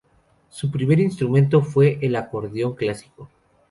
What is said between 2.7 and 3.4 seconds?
clásico.